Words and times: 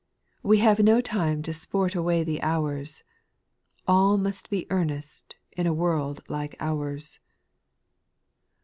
We 0.41 0.57
have 0.57 0.79
no 0.79 0.99
time 0.99 1.43
to 1.43 1.53
sport 1.53 1.93
away 1.93 2.23
the 2.23 2.41
hours, 2.41 3.03
All 3.87 4.17
must 4.17 4.49
be 4.49 4.65
earnest 4.71 5.35
in 5.51 5.67
a 5.67 5.73
world 5.75 6.27
like 6.27 6.55
ours. 6.59 7.19